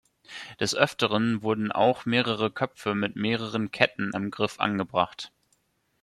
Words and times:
Des 0.59 0.73
Öfteren 0.73 1.43
wurden 1.43 1.71
auch 1.71 2.07
mehrere 2.07 2.49
Köpfe 2.49 2.95
mit 2.95 3.15
mehreren 3.15 3.69
Ketten 3.69 4.15
am 4.15 4.31
Griff 4.31 4.59
angebracht. 4.59 5.31